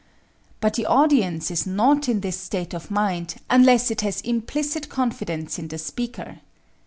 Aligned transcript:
But 0.61 0.73
the 0.73 0.87
audience 0.87 1.51
is 1.51 1.67
not 1.67 2.09
in 2.09 2.21
this 2.21 2.35
state 2.35 2.73
of 2.73 2.89
mind 2.89 3.35
unless 3.51 3.91
it 3.91 4.01
has 4.01 4.19
implicit 4.21 4.89
confidence 4.89 5.59
in 5.59 5.67
the 5.67 5.77
speaker. 5.77 6.39